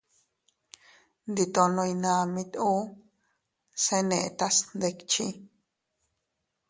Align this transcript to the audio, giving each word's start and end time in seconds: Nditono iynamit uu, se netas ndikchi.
Nditono 1.29 1.81
iynamit 1.91 2.51
uu, 2.71 2.81
se 3.83 3.97
netas 4.09 4.55
ndikchi. 4.75 5.25